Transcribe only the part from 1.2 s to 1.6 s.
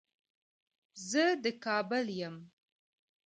د